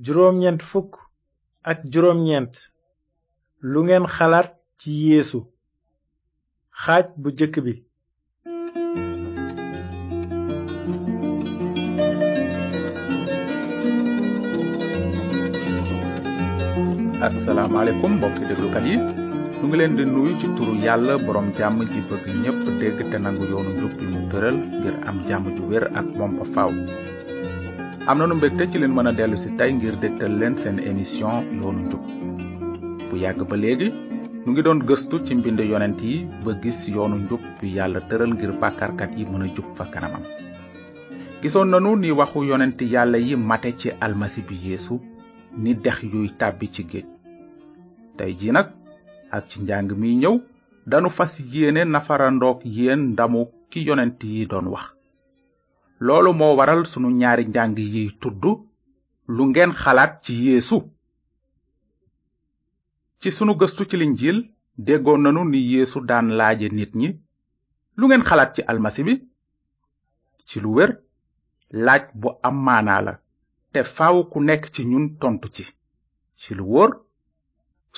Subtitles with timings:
[0.00, 0.94] juróom-ñeent fukk
[1.62, 2.54] ak juróom-ñeent
[3.72, 5.40] lu ngeen xalaat ci yeesu
[6.82, 7.72] xaaj bu jëkk bi
[17.26, 18.96] asalaamaaleykum mbokki déglukat yi
[19.58, 23.16] nu ngi leen di nuyu ci turu yàlla borom jàmm ji bëgg ñépp dégg te
[23.18, 26.72] nangu yoonu njub mu tëral ngir am jàmm ju wér ak moom faaw
[28.08, 30.76] am na nanu mbégte ci leen mën a dellu si tey ngir dégtal leen seen
[30.90, 32.02] émission yoonu njub
[33.08, 33.88] bu yàgg ba léegi
[34.44, 38.30] nu ngi doon gëstu ci mbind yonent yi ba gis yoonu njub bi yàlla tëral
[38.34, 40.24] ngir bàkkaarkat yi mën a jub fa kanamam
[41.42, 44.94] gisoon nanu ni waxu yonent yàlla yi mate ci almasi bi yeesu
[45.62, 47.06] ni dex yuy tàbbi ci géej
[48.16, 48.66] tey jii nag
[49.34, 50.36] ak ci njàng mi ñëw
[50.90, 53.40] danu fas yéene nafarandoog yéen ndamu
[53.70, 54.90] ki yonent yi doon wax
[56.06, 58.42] loolu moo waral sunu ñaari njàng yi tudd
[59.36, 60.76] lu ngeen xalaat ci yeesu
[63.20, 64.38] ci sunu gëstu ci linjiil
[64.86, 67.08] déggoon nanu ni yéesu daan laaje nit ñi
[67.98, 69.14] lu ngeen xalaat ci almasi bi
[70.48, 70.90] ci lu wér
[71.84, 73.14] laaj bu am maanaa la
[73.72, 75.64] te faaw ku nekk ci ñun tontu ci
[76.42, 76.90] ci lu wóor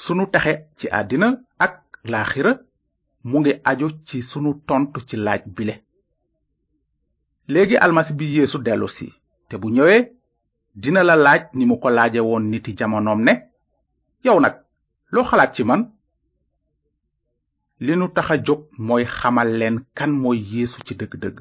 [0.02, 1.28] sunu taxe ci àddina
[1.64, 1.74] ak
[2.12, 2.52] laaxira
[3.28, 5.74] mu ngi aju ci sunu tontu ci laaj bile
[7.48, 9.06] legi almasi bi yesu dellu si
[9.48, 10.00] te bu ñëwee
[10.82, 13.34] dina la laaj ni mu ko laaje woon niti jamonoom ne
[14.24, 14.54] yow nag
[15.14, 15.82] loo xalaat ci man
[17.84, 21.38] li nu tax a jóg mooy xamal leen kan mooy yeesu ci dëgg-dëgg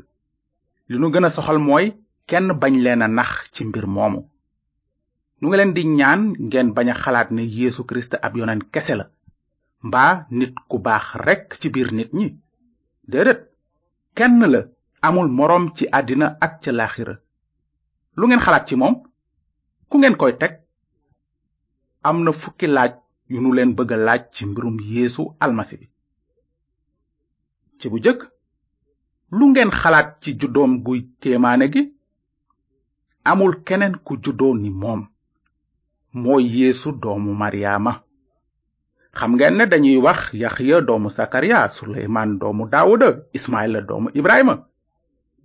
[0.90, 1.86] li nu gën a soxal mooy
[2.30, 4.22] kenn bañ leen a nax ci mbir moomu
[5.40, 8.94] nu ngi leen di ñaan ngeen bañ a xalaat ne yeesu kirist ab yonen kese
[9.00, 9.06] la
[9.88, 12.28] mbaa nit ku baax rekk ci biir nit ñi
[13.10, 13.42] déedéet
[14.17, 14.62] kenn la
[15.08, 17.16] amul morom ci adina ak ci laaxira
[18.18, 18.96] lu ngeen xalaat ci moom
[19.90, 20.54] ku ngeen koy teg
[22.08, 22.94] am fukki laaj
[23.32, 25.88] yu nu leen bëgg laaj ci mbirum yeesu almasi bi
[27.80, 28.20] ci bu jëkk
[29.38, 31.82] lu ngeen xalaat ci juddoom guy kéemaane gi
[33.30, 35.02] amul kenen ku juddoo ni moom
[36.22, 37.94] mooy yeesu doomu mariama
[39.17, 43.08] xam ngeen ne dañuy wax yaxya doomu sakariya domu doomu daawuda
[43.38, 44.56] ismaila doomu ibrahima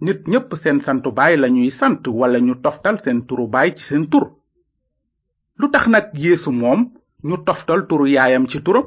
[0.01, 4.05] nit ñépp seen santu baay lañuy sant walla ñu toftal seen turu baay ci seen
[4.11, 4.25] tur
[5.59, 6.81] lu tax nag yéesu moom
[7.29, 8.87] ñu toftal turu yaayam ci turam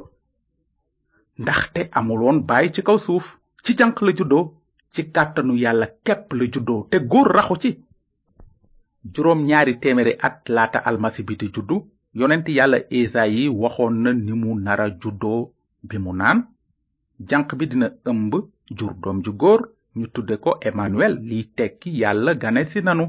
[1.42, 3.26] ndaxte amuloon baay ci kaw suuf
[3.64, 4.44] ci janq la juddoo
[4.94, 7.70] ci kàttanu yàlla képp la juddoo te góor raxu ci
[9.14, 11.76] juróom ñaari téeméeri at laata almasi bi di juddu
[12.18, 15.50] yonent yàlla esayi waxoon na ni mu nara juddoo
[15.88, 16.38] bi mu naan
[17.28, 18.32] janq bi dina ëmb
[18.76, 19.60] jur doom ju góor
[19.98, 23.06] ñu tudde ko emmanuel liy tekki yàlla gane si nanu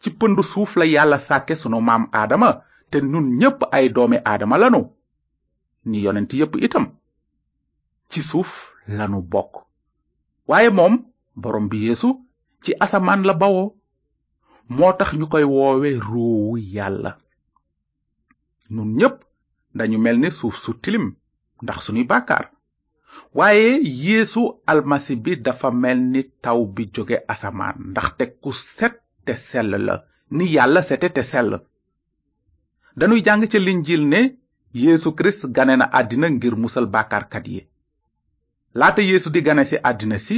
[0.00, 2.48] ci pënd suuf la yàlla sàkke sunu maam aadama
[2.90, 4.80] te nun ñépp ay doomi aadama lanu
[5.88, 6.86] ni yonent yépp itam
[8.10, 8.50] ci suuf
[8.96, 9.52] lanu bokk
[10.50, 10.94] waaye moom
[11.42, 12.08] borom bi yeesu
[12.62, 13.68] ci asamaan la bawoo
[14.76, 17.10] moo tax ñu koy woowe ruuwu yàlla
[18.74, 19.16] nun ñépp
[19.76, 21.06] dañu mel ni suuf su tilim
[21.62, 22.44] ndax sunuy bàkkaar
[23.34, 28.94] waaye yéesu almasi bi dafa mel ni taw bi jóge asamaan ndaxte ku set
[29.26, 29.94] te sell la
[30.36, 31.50] ni yàlla sete te sell
[32.98, 34.20] danuy jàng ca linjiil ne
[34.82, 37.60] yéesu kirist gane na àddina ngir musal bàkkaarkat yi
[38.78, 40.36] laata yéesu di gane ci àddina si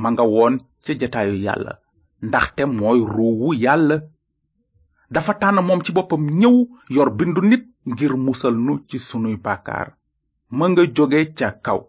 [0.00, 0.54] ma nga woon
[0.84, 1.72] ca jataayu yàlla
[2.26, 3.96] ndaxte mooy ruuwu yàlla
[5.14, 6.56] dafa tànn moom ci boppam ñëw
[6.94, 9.88] yor bindu nit ngir musal nu ci sunuy bàkkaar
[10.52, 11.80] ma nga jóge ca kaw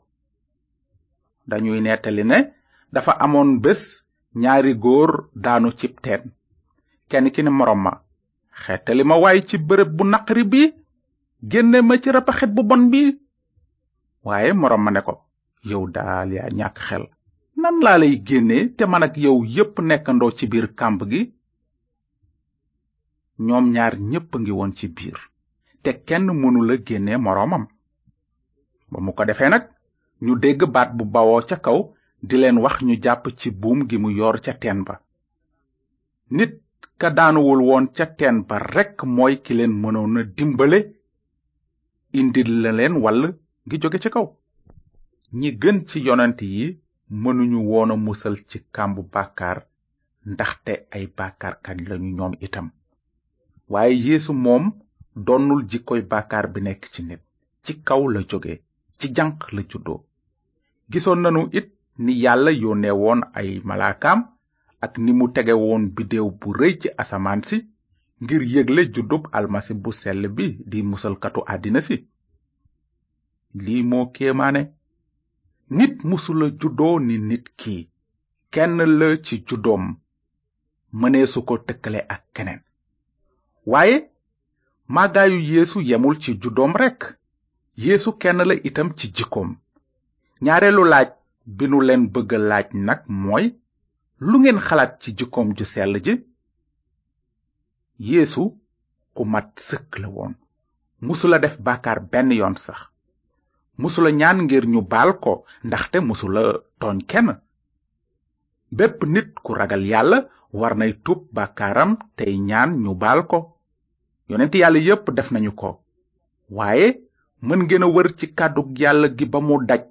[1.49, 2.37] dañuy nettali ne
[2.93, 3.81] dafa amoon bés
[4.41, 5.11] ñaari góor
[5.43, 6.21] daanu cib teen
[7.09, 7.93] kenn ki ne morom ma
[8.63, 10.61] xettali ma waay ci bërëb bu naqari bi
[11.51, 13.01] génne ma ci rapaxet bu bon bi
[14.27, 15.13] waaye morom ma ne ko
[15.69, 17.03] yow daal yaa ñàkk xel
[17.61, 21.21] nan laa lay génne te man ak yow yépp nekkandoo ci biir kàmb gi
[23.47, 25.17] ñoom ñaar ñépp ngi woon ci biir
[25.83, 27.63] te kenn mënula génne moroomam
[28.91, 29.63] ba mu ko defee nag
[30.25, 31.79] ñu dégg baat bu bawoo ca kaw
[32.27, 34.95] di leen wax ñu jàpp ci buum gi mu yor ca teen ba
[36.35, 36.53] nit
[36.99, 40.79] ka daanuwul woon ca teen ba rekk mooy ki leen mënoon a dimbale
[42.19, 43.21] indil la leen wàll
[43.69, 44.27] gi jóge ca kaw
[45.39, 46.65] ñi gën ci yonent yi
[47.23, 49.57] mënuñu woona musal ci kàmbu bàkkaar
[50.31, 52.67] ndaxte ay bàkkaarkat lañu ñoom itam
[53.71, 54.63] waaye yéesu moom
[55.25, 57.21] donnul jikkoy bàkkaar bi nekk ci nit
[57.63, 58.53] ci kaw la jóge
[58.99, 59.23] ci le
[59.57, 59.97] la juddoo
[60.91, 61.67] gisoon nanu it
[62.03, 64.19] ni yalla yone won ay malaakaam
[64.85, 67.57] ak ni mu tege woon bidéew bu rëy ci asamaan si
[68.23, 71.95] ngir yëgle juddub almasi bu sell bi di musalkatu àddina si
[73.63, 74.61] lii moo kéemaane
[75.77, 77.75] nit musula juddoo ni nit ki
[78.53, 79.83] kenn la ci juddoom
[80.99, 82.59] mënee su ko tëkkale ak keneen
[83.71, 83.97] waaye
[84.95, 86.99] màggaayu yeesu yemul ci juddoom rek
[87.77, 89.55] yesu kenn la itam ci jikkoom
[90.41, 91.07] ñaareelu laaj
[91.45, 93.45] bi nu leen bëgg laaj nag mooy
[94.19, 96.23] lu ngeen xalaat ci jikkoom ju sell ji
[97.99, 98.57] yeesu
[99.13, 100.33] ku mat sëkk la woon
[101.01, 102.79] musula def bàkkaar benn yoon sax
[103.77, 106.41] musula ñaan ngir ñu baal ko ndaxte musula
[106.79, 107.35] tooñ kenn
[108.71, 110.17] bépp nit ku ragal yàlla
[110.53, 113.57] war nay tub bàkkaaram tey ñaan ñu baal ko
[114.29, 115.69] yonent yàlla yépp def nañu ko
[116.57, 117.04] waaye
[117.49, 119.81] mën ngeen wër ci kàddu yàlla gi ba mu daj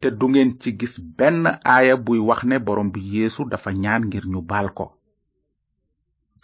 [0.00, 1.40] te du ngeen ci gis benn
[1.74, 4.84] aaya buy wax ne borom bi yeesu dafa ñaan ngir ñu baal ko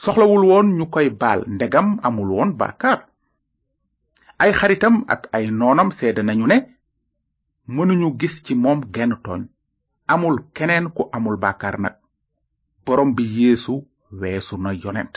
[0.02, 3.00] soxlawul woon ñu koy baal ndegam amul woon bàkkaar
[4.42, 6.58] ay xaritam ak ay noonam seede nañu ne
[7.74, 9.42] mënuñu gis ci moom genn tooñ
[10.12, 11.94] amul keneen ku amul bàkkaar nag
[12.84, 13.74] borom bi yéesu
[14.20, 15.14] weesu na yonent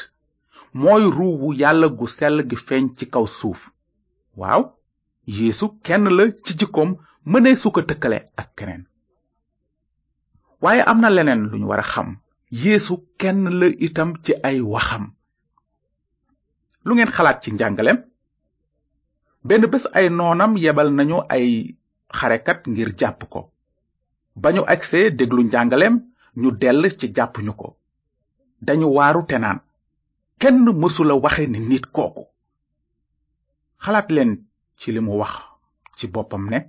[0.82, 3.62] mooy ruuwu yàlla gu sell gi feeñ ci kaw suuf
[4.42, 4.64] waaw
[5.28, 6.92] yesu kenn la ci jikkoom
[7.32, 8.84] mënee su tëkkale ak keneen
[10.64, 12.10] waaye am na leneen lu ñu war a xam
[12.64, 15.04] yeesu kenn la itam ci ay waxam
[16.86, 18.00] lu ngeen xalaat ci njàngaleem
[19.48, 21.48] benn bés ay noonam yebal nañu ay
[22.18, 23.42] xarekat ngir jàpp ko
[24.42, 25.96] ba ñu agsee déglu njàngaleem
[26.42, 27.70] ñu dell ci jàpp ñu ko
[28.66, 29.38] dañu waaru te
[30.42, 32.24] kenn mësula waxe ni nit kooku
[33.84, 34.32] xalaat leen
[34.80, 35.36] ci li mu wax
[35.98, 36.60] ci boppam ne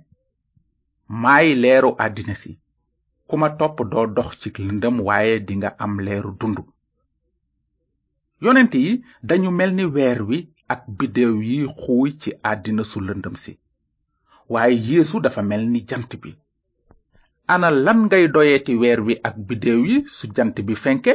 [1.21, 2.51] maay leeru àddina si
[3.27, 6.57] ku ma topp doo dox ci lëndëm waaye dinga am leeru dund
[8.43, 8.91] yonent yi
[9.29, 10.37] dañu mel ni weer wi
[10.73, 13.51] ak biddew yi xuuy ci àddina su lëndëm si
[14.51, 16.31] waaye yeesu dafa mel ni jant bi
[17.53, 21.13] anal lan ngay doyeeti weer wi ak biddew yi su jant bi fenke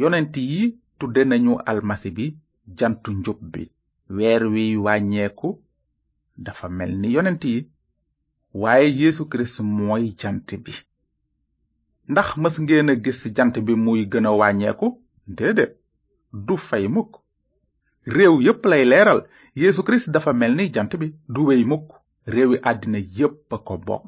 [0.00, 0.60] yonent yi
[0.98, 2.24] tudde nañu almasi bi
[2.78, 3.62] jantu njub bi
[4.08, 5.58] weer wiy wàññeeku
[6.36, 7.66] dafa mel ni yonent yi
[8.62, 10.72] waaye Yesu kirist mooy jant bi
[12.08, 15.02] ndax mës ngeen a gis jant bi muy gën a wàññeeku
[16.46, 17.14] du fay mukk
[18.06, 19.26] réew yépp lay leeral
[19.56, 21.88] yéesu kirist dafa mel ni jant bi du wey mukk
[22.26, 24.06] yi àddina yépp a ko bokk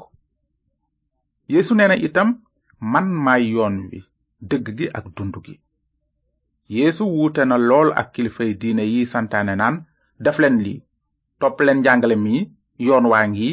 [1.49, 2.41] Yesu nee itam
[2.81, 4.05] man maay yoon wi
[4.41, 5.59] dëgg gi ak dund gi
[6.69, 9.87] yéesu wuute na lool ak kilifay diine yi santaane naan
[10.27, 10.71] def leen li
[11.43, 12.35] topp leen njàngale mi
[12.87, 13.49] yoon waa ngi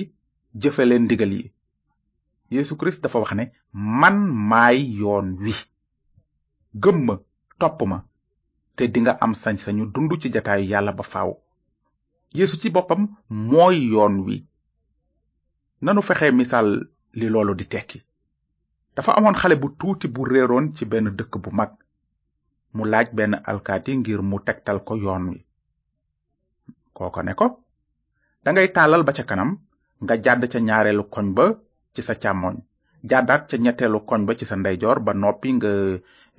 [0.62, 1.44] jëfe leen ndigal yi
[2.56, 3.46] yesu kirist dafa wax ne
[4.00, 4.18] man
[4.50, 5.54] maay yoon wi
[6.84, 7.16] gëm ma
[7.92, 7.98] ma
[8.76, 11.32] te nga am sañ-sañu dund ci jataayu yàlla ba faaw
[12.40, 13.02] yesu ci boppam
[13.52, 14.36] mooy yoon wi
[15.86, 16.68] nanu fexe misal
[17.20, 18.00] li loolu di tekki
[18.96, 21.72] dafa amoon xale bu tuuti bu réeroon ci benn dëkk bu mag
[22.76, 25.40] mu laaj benn alkaati ngir mu tegtal ko yoon wi
[26.96, 27.48] kooka ne ko
[28.48, 29.52] ngay tàllal ba ca kanam
[30.04, 31.46] nga jàdd ca ñaareelu koñ ba
[31.94, 32.56] ci sa càmmoñ
[33.10, 35.72] jàddaat ca ñetteelu koñ ba ci sa ndeyjoor ba noppi nga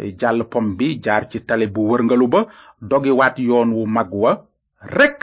[0.02, 2.40] eh, jàll pom bi jaar ci tali bu wërngalu ba
[2.90, 4.10] dogi waat yoon wu mag
[4.98, 5.18] rek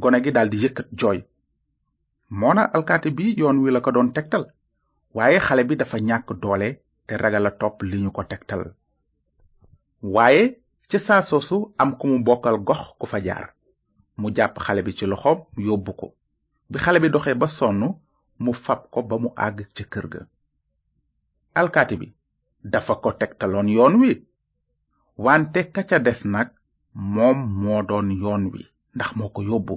[0.00, 1.18] gone gi daldi yëkkat jooy
[2.40, 4.44] moona alkaati bi yoon wi la ko doon tegtal
[5.16, 6.68] waaye xale bi dafa ñàkk doole
[7.06, 8.62] te ragal a topp li ko tegtal
[10.14, 10.42] waaye
[10.90, 13.44] ci saa soosu am ku mu bokkal gox ku fa jaar
[14.20, 16.06] mu jàpp xale bi ci loxoom yóbbu ko
[16.70, 17.80] bi xale bi doxee ba sonn
[18.44, 20.20] mu fab ko ba mu àgg ca kër ga
[21.60, 22.06] alkaati bi
[22.72, 24.10] dafa ko tegtaloon yoon wi
[25.24, 26.48] wante ka ca des nag
[27.14, 28.60] moom moo doon yoon wi
[28.94, 29.74] ndax moo ko yóbbu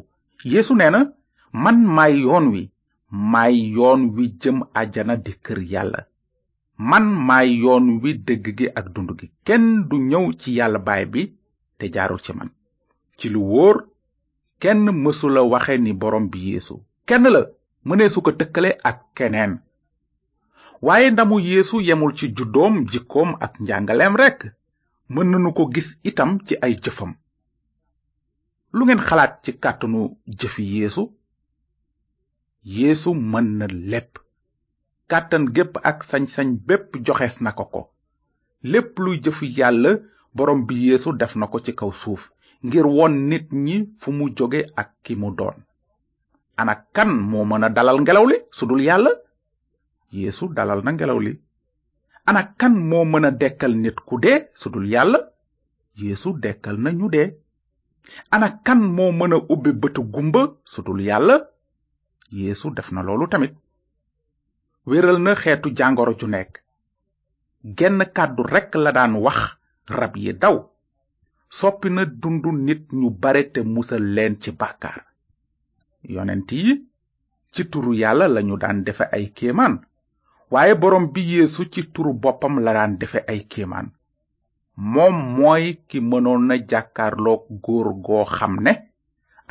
[0.51, 0.99] yeesu nee na
[1.63, 2.61] man maay yoon wi
[3.31, 6.01] maay yoon wi jëm àjjana di kër yàlla
[6.89, 11.05] man maay yoon wi dëgg gi ak dund gi kenn du ñëw ci yàlla baay
[11.13, 11.21] bi
[11.77, 12.49] te jaarul ci man
[13.17, 13.77] ci lu wóor
[14.63, 16.75] kenn mësula waxe ni borom bi yéesu
[17.09, 17.39] kenn la
[17.87, 19.53] mëneesu ko tëkkale ak keneen
[20.87, 24.41] waaye ndamu yéesu yemul ci juddoom jikkoom ak njàngaleem rekk
[25.13, 27.11] mën nanu ko gis itam ci ay jëfam
[28.75, 30.01] lu ngeen xalaat ci kàttanu
[30.39, 31.03] jëfi yéesu
[32.75, 34.11] yéesu mën na lépp
[35.11, 37.81] kàttan gépp ak sañ-sañ bépp joxees na ko ko
[38.71, 39.91] lépp luy jëfi yàlla
[40.37, 42.23] borom bi yéesu def na ko ci kaw suuf
[42.63, 45.57] ngir won nit ñi fu mu joge ak ki mu doon
[46.57, 49.11] ana kan moo mën a dalal ngelaw li sudul yàlla
[50.13, 51.33] yeesu dalal na ngelaw li
[52.25, 55.19] ana kan moo mën a dekkal nit ku dee sudul yàlla
[55.97, 57.29] yeesu dekkal na ñu dee
[58.31, 61.35] ana kan moo mën a ubbi bëtu gumba sudul yàlla
[62.31, 63.55] yeesu def na loolu tamit
[64.85, 66.61] wéral na xeetu jàngoro ju nekk
[67.77, 69.37] genn kàddu rekk la daan wax
[69.89, 70.70] rab yi daw
[71.59, 74.99] soppi na dundu nit ñu bare te musal leen ci bàkkaar
[76.13, 76.71] yonent yi
[77.53, 79.73] ci turu yàlla lañu daan defe ay kéemaan
[80.53, 83.87] waaye borom bi yéesu ci turu boppam la daan defe ay kéemaan
[84.93, 88.71] moom mooy ki mënoon na jàkkaarloog góor goo xam ne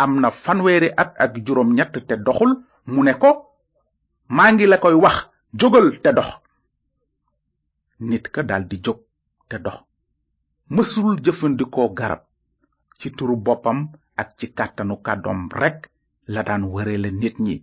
[0.02, 2.52] am na fanweeri at ak juróom ñett te doxul
[2.92, 3.30] mu ne ko
[4.35, 5.16] maa ngi la koy wax
[5.61, 6.30] jógal te dox
[8.09, 8.99] nit ka daldi jóg
[9.50, 9.80] te dox
[10.77, 12.21] mësul jëfandikoo garab
[13.00, 13.79] ci turu boppam
[14.23, 15.81] ak ci kàttanu kàddoom rekk
[16.35, 17.57] la daan wërale nit ñi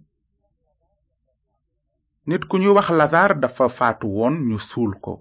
[2.29, 5.13] nit ku ñuy wax lasaar dafa faatu woon ñu suul ko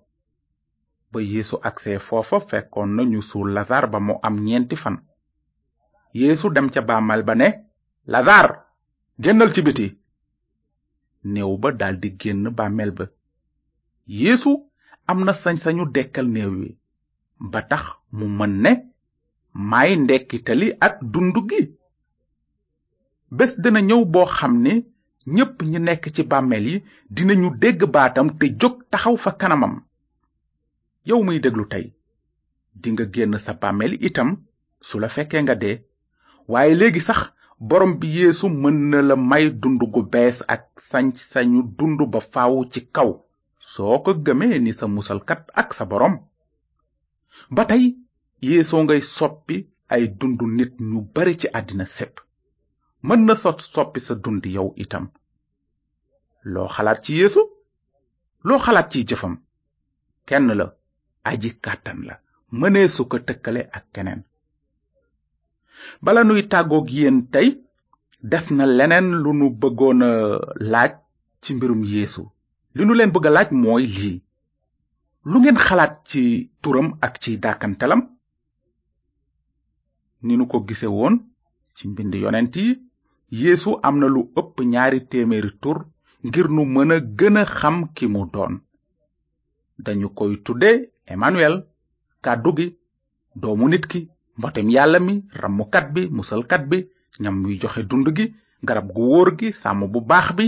[1.10, 4.96] ba yéesu agsee foofa fekkoon na ñu suul lasaar ba mu am ñeenti fan
[6.20, 7.48] yéesu dem ca bàmmal ba ne
[8.12, 8.48] lasaar
[9.22, 9.86] génnal ci biti
[11.32, 13.04] néew ba daldi génn bàmmeel ba
[14.22, 14.50] yeesu
[15.10, 16.68] am na sañ-sañu dekkal néew wi
[17.40, 17.82] ba tax
[18.18, 18.70] mu mën ne
[19.70, 21.60] maay ndekkitali ak dund gi
[23.36, 24.72] bés dana ñëw boo xam ne
[25.34, 26.76] ñépp ñi nekk ci bàmmeel yi
[27.14, 29.74] dinañu dégg baatam te jóg taxaw fa kanamam
[31.08, 31.84] yow muy déglu tey
[32.80, 34.28] dinga génn sa bàmmeel itam
[34.88, 35.76] su la fekkee nga dee
[36.50, 37.20] waaye léegi sax
[37.68, 42.54] borom bi yéesu mën na la may dund gu bees ak sañ-sañu dund ba faaw
[42.72, 43.10] ci kaw
[43.72, 46.16] soo ko gëmee ni sa musalkat ak sa boroom
[47.54, 47.84] ba tey
[48.48, 49.56] yeesoo ngay soppi
[49.94, 52.14] ay dundu nit ñu bare ci àddina sépp
[53.06, 55.04] mën na sot soppi sa dund yow itam
[56.52, 57.40] loo xalaat ci yeesu
[58.48, 59.34] loo xalaat ci jëfam
[60.28, 60.66] kenn la
[61.30, 62.14] aji kàttan la
[62.60, 64.20] mënee su ko tëkkale ak keneen
[66.04, 67.48] bala nuy tàggook yéen tey
[68.30, 70.12] des na leneen lu nu bëggoon a
[70.72, 70.92] laaj
[71.42, 72.22] ci mbirum yéesu
[72.76, 74.16] li nu leen bëgg a laaj mooy lii
[75.30, 76.22] lu ngeen xalaat ci
[76.62, 78.00] turam ak ci dàkkantalam
[80.26, 81.14] ni nu ko gise woon
[81.74, 82.68] ci mbind yonent yi
[83.40, 85.78] yéesu am na lu ëpp ñaari téeméeri tur
[86.26, 88.54] ngir nu mën a gën a xam ki mu doon
[89.84, 90.70] dañu koy tudde
[91.12, 91.56] Emmanuel
[92.24, 92.66] kàddu gi
[93.40, 94.00] doomu nit ki
[94.38, 96.78] mbotem yàlla mi rammukat bi musalkat bi
[97.22, 98.26] ñam wi joxe dund gi
[98.66, 100.46] garab gu wóor gi sàmm bu baax bi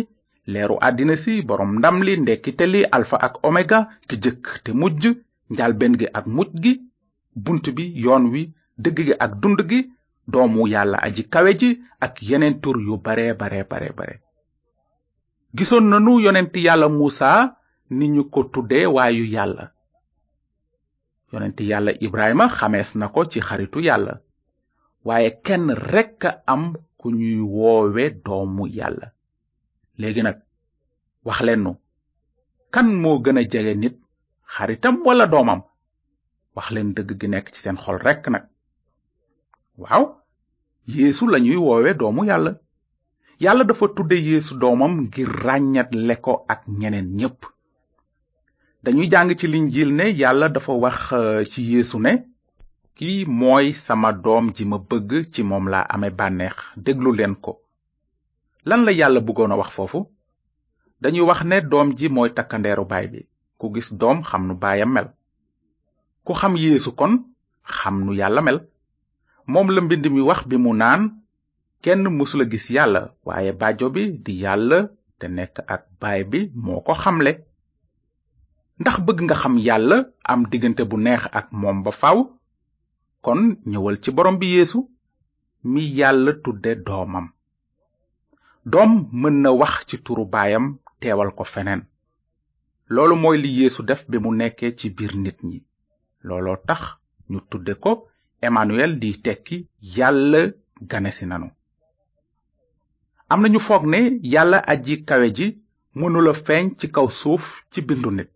[0.52, 3.78] leeru àddina si boroom ndam li ndekkite li alfa ak omega
[4.09, 5.05] ki jëkk te mujj
[5.55, 6.73] njalbeen gi ak mujj gi
[7.45, 8.43] bunt bi yoon wi
[8.83, 9.81] dëgg gi ak dund gi
[10.33, 11.71] doomu yàlla aji kawe ji
[12.07, 14.14] ak yeneen tur yu bare bare bare
[15.57, 17.28] gisoon nanu yonent yàlla muusa
[17.97, 19.64] ni ñu ko tudde waayu yàlla
[21.33, 24.14] yonent yàlla ibrahima xamees na ko ci xaritu yàlla
[25.07, 26.62] waaye kenn rekk a am
[26.99, 29.09] ku ñuy woowe doomu yàlla
[30.02, 30.38] léegi nag
[31.26, 31.73] wax leen nu
[32.75, 33.97] kan moo gën a jege nit
[34.52, 35.61] xaritam wala domam
[36.57, 38.45] wax leen dëgg gi nekk ci seen xol rekk nag
[39.83, 40.05] waaw
[40.95, 42.52] yeesu lañuy woowe doomu yàlla
[43.45, 47.40] yàlla dafa tudde yeesu doomam ngir ràññatle ko ak ñeneen ñépp
[48.85, 52.12] dañuy jàng ci linjil ne yàlla dafa wax euh, ci yeesu ne
[52.97, 57.52] kii mooy sama doom ji ma bëgg ci moom laa amee bànneex déglu leen ko
[58.68, 60.00] lan la yàlla bëggoon a wax foofu
[61.02, 63.20] dañuy wax ne doom ji mooy takkandeeru baay bi
[63.58, 65.08] ku gis doom xam nu baayam mel
[66.26, 67.12] ku xam yéesu kon
[67.76, 68.58] xam nu yàlla mel
[69.52, 71.02] moom la mbind mi wax bi mu naan
[71.82, 74.78] kenn mësula gis yàlla waaye bàjjo bi di yàlla
[75.18, 77.32] te nekk ak baay bi moo ko xamle
[78.80, 79.96] ndax bëgg nga xam yàlla
[80.32, 82.18] am diggante bu neex ak moom ba faw
[83.25, 84.78] kon ñëwal ci borom bi yéesu
[85.72, 87.26] mi yàlla tudde doomam
[88.72, 90.64] doom mën na wax ci turu baayam
[91.00, 91.80] teewal ko feneen
[92.94, 95.58] loolu mooy li yeesu def bi mu nekkee ci biir nit ñi
[96.26, 96.82] looloo tax
[97.30, 97.90] ñu tudde ko
[98.48, 99.56] Emmanuel di tekki
[99.96, 100.40] yàlla
[100.90, 101.48] ganesi nanu
[103.30, 103.98] am na ñu foog ne
[104.34, 105.46] yàlla aji kawe ji
[105.98, 108.30] mënula feeñ ci kaw suuf ci bindu nit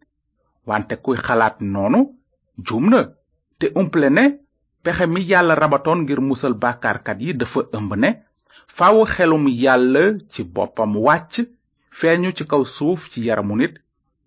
[0.69, 2.01] wante kuy xalaat noonu
[2.67, 3.01] juum na
[3.59, 4.25] te umple ne
[4.85, 8.11] pexe mi yàlla rabatoon ngir musal bàkkaarkat yi dafa ëmb ne
[8.77, 11.35] faaw xelum yàlla ci boppam wàcc
[11.99, 13.75] feeñu ci kaw suuf ci yaramu nit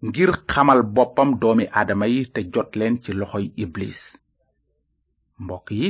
[0.07, 3.99] ngir xamal boppam doomi aadama yi te jot leen ci loxoy iblis
[5.43, 5.89] mbokk yi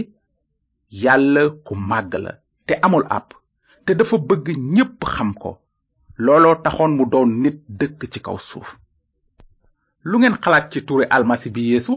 [1.04, 2.32] yàlla ku màgg la
[2.68, 3.28] te amul àpp
[3.86, 5.52] te dafa bëgg ñépp xam ko
[6.24, 8.70] looloo taxoon mu doon nit dëkk ci kaw suuf
[10.10, 11.94] lu ngeen xalaat ci turi almasi bi yéesu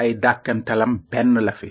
[0.00, 1.68] ay dàkkantalam benn la fi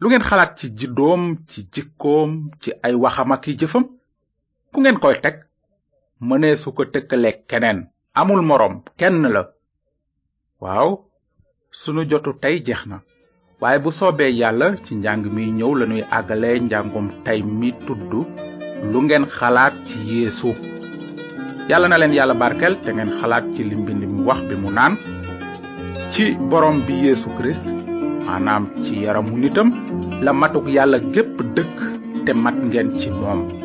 [0.00, 2.30] lu ngeen xalaat ci jiddoom ci jikkoom
[2.62, 3.84] ci ay waxam ak jëfam
[4.72, 5.36] ku ngeen koy teg
[6.28, 6.82] mënee su ko
[7.50, 7.78] keneen
[8.20, 9.42] amul morom kenn la
[10.62, 10.90] waaw
[11.80, 12.96] sunu jotu tey jeex na
[13.60, 18.02] waaye bu soobee yàlla ci njàng mi ñëw lanuy àggale njàngum tey mi tudd
[18.90, 20.50] lu ngeen xalaat ci yeesu
[21.68, 23.76] yàlla na leen yàlla barkel te ngeen xalaat ci li
[24.26, 24.94] wax bi mu naan
[26.12, 27.64] ci borom bi yeesu christ
[28.24, 29.68] manam ci yaramu nitam
[30.24, 31.74] la matuk yalla gep dekk
[32.24, 33.63] te mat ngeen ci mom